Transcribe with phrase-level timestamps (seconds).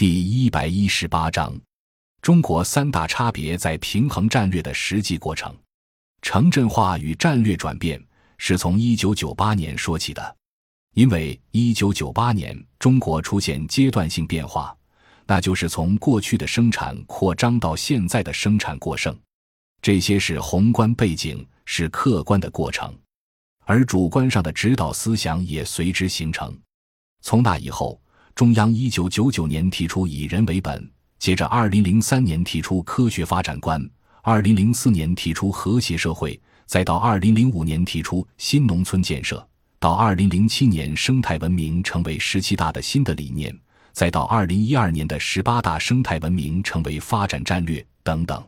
[0.00, 1.54] 第一百一十八章：
[2.22, 5.54] 中国三大差别在平衡战略的实际过程。
[6.22, 8.02] 城镇化与战略转变
[8.38, 10.36] 是从一九九八年说起的，
[10.94, 14.74] 因为一九九八年中国出现阶段性变化，
[15.26, 19.14] 那就是从过去的生产扩张到现在的生产过剩。
[19.82, 22.98] 这些是宏观背景，是客观的过程，
[23.66, 26.58] 而主观上的指导思想也随之形成。
[27.20, 28.00] 从那以后。
[28.40, 33.86] 中央一九九九年提出以人为本，接着二零零三年提出科学发展观，
[34.22, 39.46] 二零零四年提出和谐社会，再到二零零五年提出新农村建设，
[39.78, 43.54] 到二零零七年生态文明成为十七大的新的理念，
[43.92, 48.42] 再到二零一二年的十八大生态文明成为发展战略等等。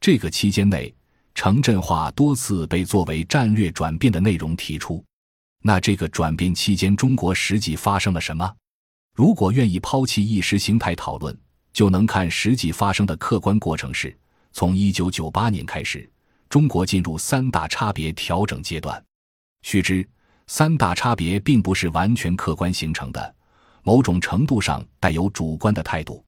[0.00, 0.92] 这个期间内，
[1.36, 5.04] 城镇化多次被作为战略转变的内容提出。
[5.62, 8.52] 那这个转变期间，中国实际发生了什么？
[9.14, 11.36] 如果愿意抛弃意识形态讨论，
[11.72, 14.16] 就能看实际发生的客观过程是：
[14.52, 16.08] 从一九九八年开始，
[16.48, 19.02] 中国进入三大差别调整阶段。
[19.62, 20.08] 须知，
[20.46, 23.34] 三大差别并不是完全客观形成的，
[23.82, 26.24] 某种程度上带有主观的态度。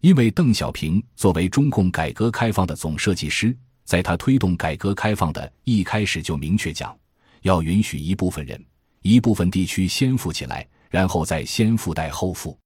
[0.00, 6.96] 因为邓小平作为中共改革开放的总设计师，在他推动改革开放的一开始就明确讲，
[7.42, 8.64] 要允许一部分人、
[9.02, 10.64] 一部分地区先富起来。
[10.88, 12.58] 然后再先富带后富，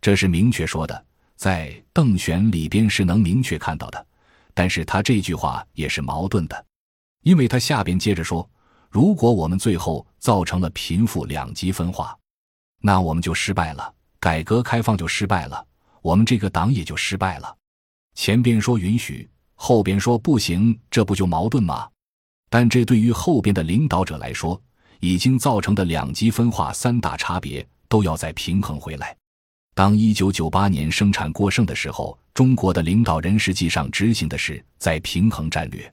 [0.00, 1.04] 这是明确说的，
[1.36, 4.06] 在邓选里边是能明确看到的。
[4.54, 6.66] 但是他这句话也是矛盾的，
[7.22, 8.48] 因为他下边接着说：
[8.90, 12.14] 如果我们最后造成了贫富两极分化，
[12.80, 15.66] 那我们就失败了，改革开放就失败了，
[16.02, 17.56] 我们这个党也就失败了。
[18.14, 21.88] 前边说允许，后边说不行，这不就矛盾吗？
[22.50, 24.60] 但这对于后边的领导者来说。
[25.02, 29.16] 已经造成的两极分化、三大差别都要再平衡回来。
[29.74, 35.92] 当一九九八年生产过剩的时候，中国的领导人实际上执行的是在平衡战略。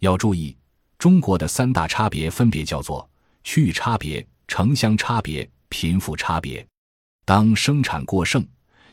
[0.00, 0.56] 要注意，
[0.98, 3.08] 中国的三大差别分别叫做
[3.44, 6.66] 区域差别、城乡差别、贫富差别。
[7.24, 8.44] 当生产过剩，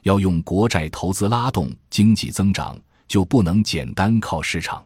[0.03, 4.85] 要用国债投资拉动经济增长，就不能简单靠市场。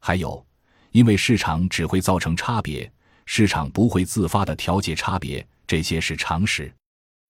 [0.00, 0.44] 还有，
[0.90, 2.90] 因为市场只会造成差别。
[3.32, 6.68] 市场不会自发的调节差别，这些是常识。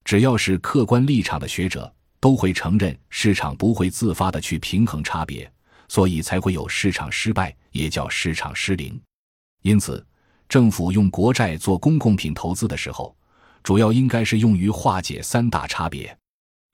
[0.02, 5.52] 只要是客观立场的学者，都会承认市场不会自发的去平衡差别，
[5.88, 8.98] 所以才会有市场失败，也叫市场失灵。
[9.60, 10.02] 因此，
[10.48, 13.14] 政府用国债做公共品投资的时候，
[13.62, 16.16] 主要应该是用于化解三大差别。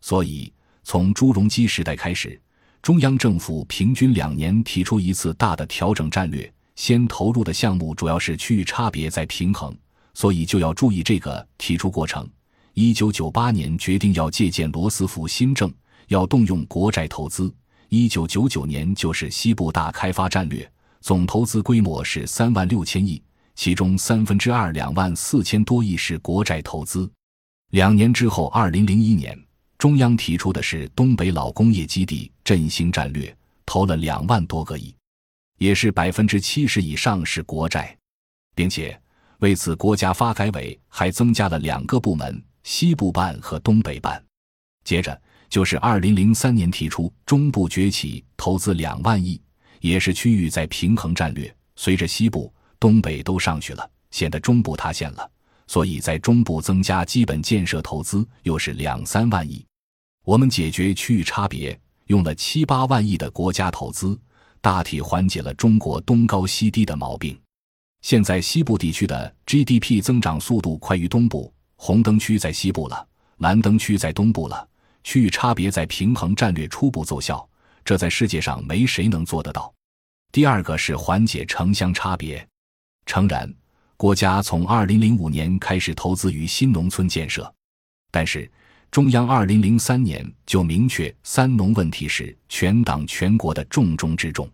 [0.02, 0.52] 所以，
[0.84, 2.40] 从朱镕基时代开始，
[2.80, 6.48] 中央政府平均两年提出一次大的调整战略。
[6.76, 9.74] 先投入的项目主要是区域差别在平衡，
[10.14, 12.28] 所以就要注意这个提出过程。
[12.74, 15.72] 一九九八年决定要借鉴罗斯福新政，
[16.08, 17.52] 要动用国债投资。
[17.88, 20.70] 一九九九年就是西部大开发战略，
[21.00, 23.22] 总投资规模是三万六千亿，
[23.54, 27.08] 其中三分之二两万四千多亿是国债投资。
[27.70, 29.38] 两年之后，二零零一年，
[29.78, 34.94] 中央提出的是东北老工业基地振兴战略，投了两万多个亿。
[35.58, 37.96] 也是百分之七十以上是国债，
[38.54, 38.98] 并且
[39.38, 44.22] 为此，国家发改委还增加了两个部门：西部办和东北办。
[44.84, 49.40] 接着就是二零零三年提出中部崛起，投资两万亿，
[49.80, 51.54] 也是区域在平衡战略。
[51.76, 55.30] 随着西部、东北都上去了，显得中部塌陷了，
[55.66, 59.64] 所以在中部增加基本建设投资，又是两三万亿。
[60.24, 64.18] 我们解决区域差别，用了七八万亿的国家投资。
[64.60, 67.38] 大体缓解了中国东高西低的毛病。
[68.02, 73.06] 现在西部地区的 GDP 增长速度快于东部，红灯区在西部了，
[73.38, 74.68] 蓝灯区在东部了。
[75.02, 77.48] 区域差别在平衡战略初步奏效，
[77.84, 79.72] 这在世界上没谁能做得到。
[80.32, 82.46] 第二个是缓解城乡差别。
[83.06, 83.52] 诚然，
[83.96, 87.52] 国家从2005年开始投资于新农村建设，
[88.10, 88.50] 但是。
[88.96, 94.50] 中央二零零三年就明确“三农”问题是全党全国的重中之重。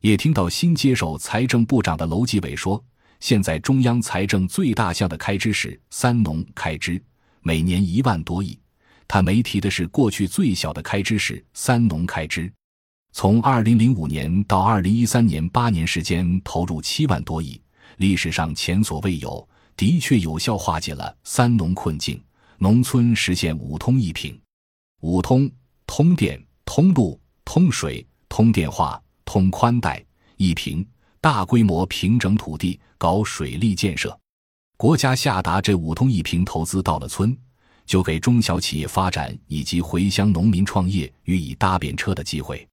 [0.00, 2.82] 也听到新接手财政部长的楼继伟说，
[3.20, 6.98] 现在中央财政最大项的开支是“三农”开支，
[7.42, 8.58] 每年一万多亿。
[9.06, 12.50] 他没提的是，过去最小的开支是“三农”开支，
[13.12, 17.60] 从二零零五年到二零一三年八年时间投入七万多亿，
[17.98, 19.46] 历史上前所未有，
[19.76, 22.18] 的确有效化解了“三农”困境。
[22.58, 24.40] 农村实现五通一平，
[25.00, 25.50] 五通
[25.86, 30.00] 通电、通路、通水、通电话、通宽带；
[30.36, 30.86] 一平
[31.20, 34.16] 大规模平整土地，搞水利建设。
[34.76, 37.36] 国家下达这五通一平投资到了村，
[37.86, 42.66] 就给中小企业发展以及回乡农民创业予以搭便车的机会。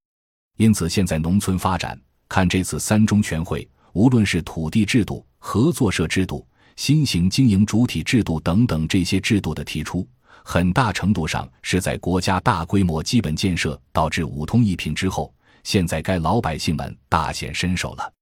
[0.57, 2.00] 因此，现在农村发展，
[2.30, 6.45] 看这次三中全会，无论是土地制度、合作社制度、
[6.76, 10.08] 新型经营主体制度等等这些制度的提出，
[10.44, 15.34] 很大程度上是在国家大规模基本建设导致五通一平之后，
[15.64, 18.14] 现在该老百姓们大显身手了。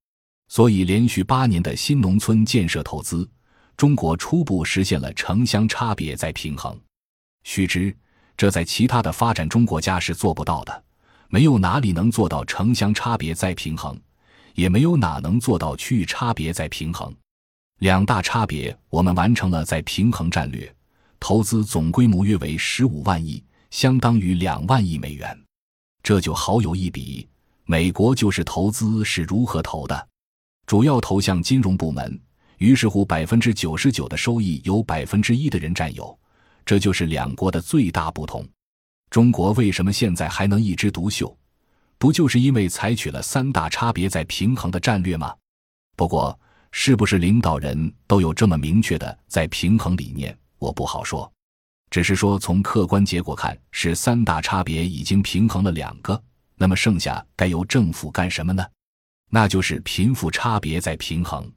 [0.48, 3.30] 所以，连续八年的新农村建设投资，
[3.78, 6.76] 中国初步实现了城乡差别再平衡。
[7.44, 7.96] 须知，
[8.36, 10.84] 这在其他的发展中国家是做不到的。
[11.30, 13.96] 没有哪里能做到城乡差别再平衡，
[14.56, 17.16] 也没有哪能做到区域差别再平衡。
[17.80, 20.74] 两大差别，我们完成了再平衡战略，
[21.20, 23.42] 投资总规模约为十五万亿，
[23.72, 25.38] 相当于两万亿美元。
[26.04, 27.28] 这就好有一比，
[27.64, 30.08] 美国就是投资是如何投的，
[30.66, 32.20] 主要投向金融部门，
[32.58, 36.18] 于是乎百分之九十九的收益由百分之一的人占有，
[36.66, 38.46] 这就是两国的最大不同。
[39.10, 41.34] 中国为什么现在还能一枝独秀？
[41.98, 45.34] 不就是因为采取了三大差别在平衡的战略吗？
[45.96, 46.38] 不过，
[46.72, 51.32] 是不是领导人都有这么明确的在平衡理念，我不好说。
[51.90, 56.22] 只是说，从客观结果看，是三大差别已经平衡了两个，
[56.56, 58.64] 那么剩下该由政府干什么呢？
[59.32, 61.52] 那就是贫富差别在平衡。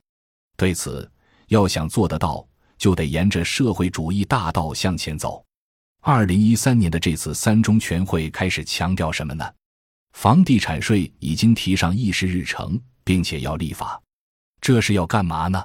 [0.57, 1.11] 对此，
[1.49, 2.47] 要想做得到，
[2.79, 5.45] 就得沿着社会主义大道向前走。
[6.01, 9.49] 二零一三年的这次三中全会开始强调什么呢？
[10.15, 14.02] 房地产税已经提上议事日程，并且要立法。
[14.63, 15.63] 这是要干嘛呢？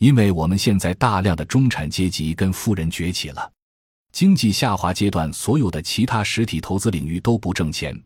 [0.00, 3.50] 因为我们现在大量的中产阶级跟富人崛起了，
[4.10, 7.96] 经济下滑阶段，所有的其他实体投资领域都不挣钱，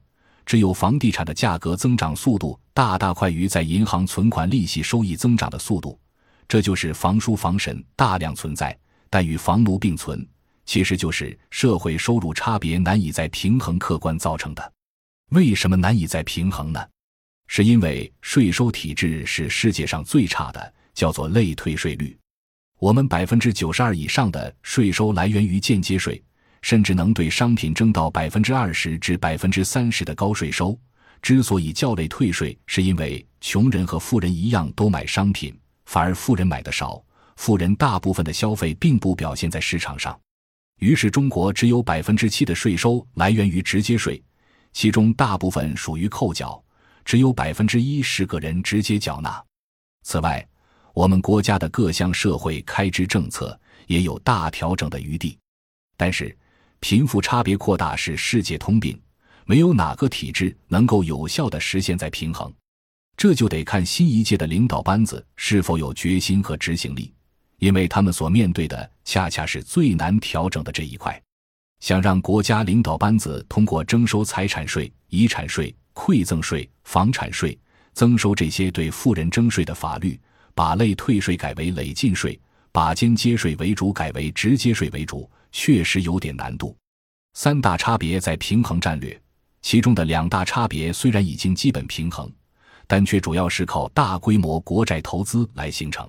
[0.45, 5.99] 只有房地产的价格增长速度大大快于在银行存款利息收益增长的速度。
[6.47, 8.79] 这就是房叔房婶大量存在，
[9.09, 10.25] 但与房奴并存。
[10.67, 14.73] 其实就是社会收入差别难以再平衡客观造成的。
[15.31, 16.87] 为什么难以再平衡呢？
[17.49, 22.17] 是因为税收体制是世界上最差的，叫做类退税率。
[22.79, 26.23] 我们百分之九十二以上的税收来源于间接税，
[26.62, 30.79] 甚至能对商品征到百分之二十至百分之三十的高税收。
[31.21, 37.03] 之所以叫类退税，是因为穷人和富人一样都买商品，反而富人买的少，
[37.35, 40.17] 富人大部分的消费并不表现在市场上。
[40.79, 44.23] 于是，中国只有百分之七的税收来源于直接税，
[44.73, 46.62] 其中大部分属于扣缴，
[47.09, 49.43] 只有百分之一十个人直接缴纳。
[50.03, 50.47] 此外，
[50.93, 55.39] 我们国家的各项社会开支政策也有大调整的余地。
[55.97, 56.37] 但是，
[56.81, 59.01] 贫富差别扩大是世界通病，
[59.47, 62.53] 没有哪个体制能够有效的实现在平衡。
[63.17, 67.11] 这就得看新一届的领导班子是否有决心和执行力。
[67.57, 71.19] 因为他们所面对的恰恰是最难调整的这一块，
[71.81, 77.59] 想让国家领导班子通过征收财产税、遗产税、馈赠税、房产税，
[77.93, 80.19] 增收这些对富人征税的法律，
[80.55, 82.39] 把类退税改为累进税，
[82.73, 86.77] 把间接税为主改为直接税为主，确实有点难度。
[87.35, 89.21] 三大差别在平衡战略，
[89.63, 92.31] 其中的两大差别虽然已经基本平衡，
[92.87, 96.09] 但却主要是靠大规模国债投资来形成。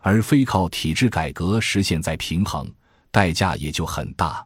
[0.00, 2.68] 而非靠体制改革实现再平衡，
[3.10, 4.44] 代价也就很大。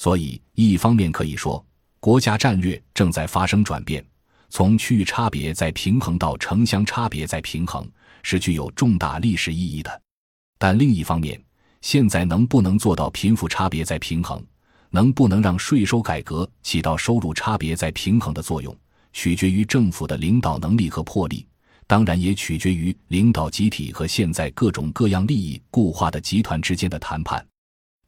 [0.00, 1.62] 所以，一方面可以说，
[2.00, 4.02] 国家战略正在发生转变，
[4.48, 7.86] 从区域差别再平衡到城乡差别再平衡，
[8.22, 10.02] 是具有重大历史意义的。
[10.58, 11.38] 但另一方面，
[11.82, 14.42] 现在能不能做到贫富差别再平衡，
[14.88, 18.74] 能不能让税收改革起到收入差别再平衡的作用，
[19.12, 21.46] 取决于政府的领导能力和魄力。
[21.86, 27.46] 当然也取决于领导集体和现在各种各样利益固化的集团之间的谈判。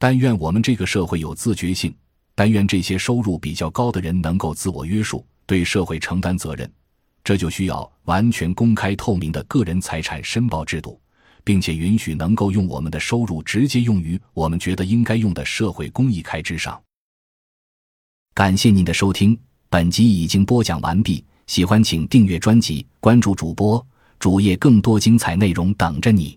[0.02, 1.94] 但愿我们这个社会有自觉性，
[2.34, 6.68] 但愿这些收入比较高的人能够自我约束，对社会承担责任。
[7.22, 11.00] 这就需要完全公开透明的个人财产申报制度，
[11.44, 16.82] 并且允许能够用我们的收入直接用于我们觉得应该用的社会公益开支上。
[18.34, 21.24] 感谢您的收听，本集已经播讲完毕。
[21.46, 23.86] 喜欢请订阅专辑，关注主播
[24.18, 26.36] 主页，更多精彩内容等着你。